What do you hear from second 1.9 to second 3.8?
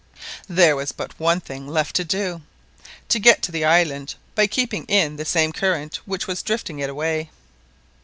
to do. To get to the